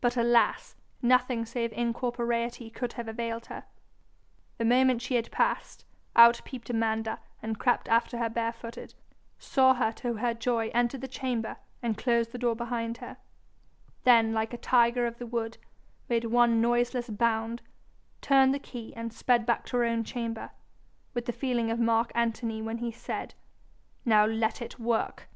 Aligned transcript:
But 0.00 0.16
alas! 0.16 0.74
nothing 1.02 1.44
save 1.44 1.70
incorporeity 1.74 2.70
could 2.70 2.94
have 2.94 3.08
availed 3.08 3.44
her. 3.48 3.64
The 4.56 4.64
moment 4.64 5.02
she 5.02 5.16
had 5.16 5.30
passed, 5.30 5.84
out 6.16 6.40
peeped 6.46 6.70
Amanda 6.70 7.18
and 7.42 7.58
crept 7.58 7.86
after 7.86 8.16
her 8.16 8.30
barefooted, 8.30 8.94
saw 9.38 9.74
her 9.74 9.92
to 9.96 10.14
her 10.14 10.32
joy 10.32 10.70
enter 10.72 10.96
the 10.96 11.06
chamber 11.06 11.58
and 11.82 11.98
close 11.98 12.28
the 12.28 12.38
door 12.38 12.56
behind 12.56 12.96
her, 13.04 13.18
then 14.04 14.32
'like 14.32 14.54
a 14.54 14.56
tiger 14.56 15.06
of 15.06 15.18
the 15.18 15.26
wood,' 15.26 15.58
made 16.08 16.24
one 16.24 16.62
noiseless 16.62 17.10
bound, 17.10 17.60
turned 18.22 18.54
the 18.54 18.58
key, 18.58 18.94
and 18.96 19.12
sped 19.12 19.44
back 19.44 19.66
to 19.66 19.76
her 19.76 19.84
own 19.84 20.04
chamber 20.04 20.52
with 21.12 21.26
the 21.26 21.32
feeling 21.32 21.70
of 21.70 21.78
Mark 21.78 22.10
Antony 22.14 22.62
when 22.62 22.78
he 22.78 22.90
said, 22.90 23.34
'Now 24.06 24.24
let 24.24 24.62
it 24.62 24.78
work!' 24.78 25.28